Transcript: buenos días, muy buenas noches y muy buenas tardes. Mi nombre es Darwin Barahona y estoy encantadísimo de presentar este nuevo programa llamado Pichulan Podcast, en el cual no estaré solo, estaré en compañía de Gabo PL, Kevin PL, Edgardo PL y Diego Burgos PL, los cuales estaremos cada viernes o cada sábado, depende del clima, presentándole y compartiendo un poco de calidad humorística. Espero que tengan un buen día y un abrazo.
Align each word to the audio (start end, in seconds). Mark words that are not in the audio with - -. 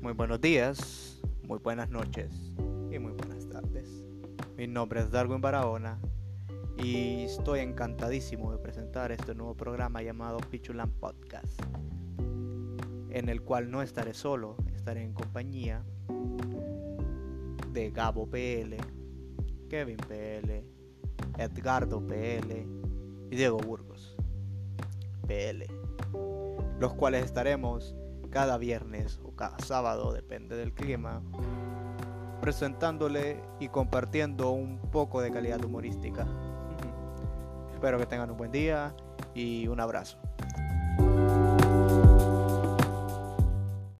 buenos 0.00 0.40
días, 0.40 1.20
muy 1.42 1.58
buenas 1.58 1.90
noches 1.90 2.32
y 2.90 2.98
muy 2.98 3.12
buenas 3.12 3.48
tardes. 3.48 4.04
Mi 4.56 4.66
nombre 4.66 5.00
es 5.00 5.10
Darwin 5.10 5.40
Barahona 5.40 5.98
y 6.76 7.22
estoy 7.22 7.60
encantadísimo 7.60 8.50
de 8.52 8.58
presentar 8.58 9.12
este 9.12 9.34
nuevo 9.34 9.54
programa 9.54 10.02
llamado 10.02 10.38
Pichulan 10.50 10.90
Podcast, 10.90 11.60
en 13.10 13.28
el 13.28 13.42
cual 13.42 13.70
no 13.70 13.82
estaré 13.82 14.14
solo, 14.14 14.56
estaré 14.74 15.02
en 15.02 15.12
compañía 15.12 15.84
de 17.72 17.90
Gabo 17.90 18.26
PL, 18.26 18.76
Kevin 19.68 19.98
PL, 19.98 20.64
Edgardo 21.38 22.04
PL 22.06 22.66
y 23.30 23.36
Diego 23.36 23.58
Burgos 23.58 24.16
PL, 25.26 25.66
los 26.78 26.94
cuales 26.94 27.24
estaremos 27.24 27.94
cada 28.30 28.56
viernes 28.58 29.20
o 29.24 29.34
cada 29.34 29.58
sábado, 29.58 30.12
depende 30.12 30.56
del 30.56 30.72
clima, 30.72 31.22
presentándole 32.40 33.42
y 33.58 33.68
compartiendo 33.68 34.50
un 34.50 34.78
poco 34.78 35.20
de 35.20 35.30
calidad 35.30 35.64
humorística. 35.64 36.26
Espero 37.72 37.98
que 37.98 38.06
tengan 38.06 38.30
un 38.30 38.36
buen 38.36 38.52
día 38.52 38.94
y 39.34 39.68
un 39.68 39.80
abrazo. 39.80 40.18